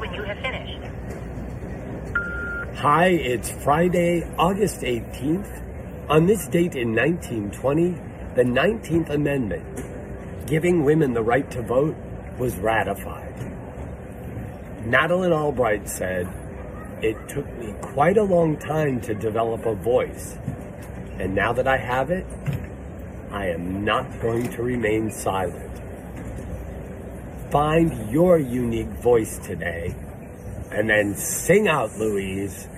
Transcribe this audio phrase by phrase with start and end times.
[0.00, 0.80] when you have finished.
[2.78, 6.08] Hi, it's Friday, August 18th.
[6.08, 7.90] On this date in 1920,
[8.34, 11.94] the 19th Amendment, giving women the right to vote,
[12.38, 13.34] was ratified.
[14.86, 16.26] Madeleine Albright said,
[17.02, 20.38] It took me quite a long time to develop a voice,
[21.18, 22.26] and now that I have it,
[23.30, 25.70] I am not going to remain silent.
[27.50, 29.92] Find your unique voice today,
[30.70, 32.68] and then sing out, Louise.